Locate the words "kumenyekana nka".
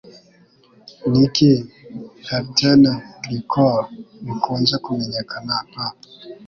4.83-5.87